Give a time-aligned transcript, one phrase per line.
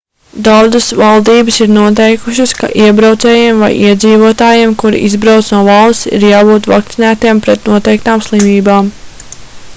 [0.45, 7.45] daudzas valdības ir noteikušas ka iebraucējiem vai iedzīvotājiem kuri izbrauc no valsts ir jābūt vakcinētiem
[7.49, 8.91] pret noteiktām slimībām